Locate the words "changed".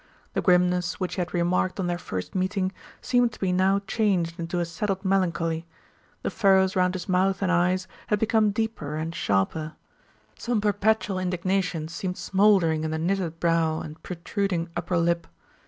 3.85-4.39